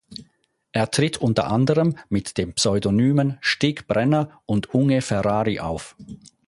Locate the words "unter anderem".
1.17-1.95